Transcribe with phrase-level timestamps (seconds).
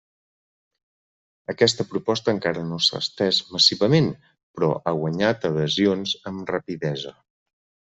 [1.53, 7.19] Aquesta proposta encara no s'ha estès massivament però ha guanyat adhesions amb rapidesa.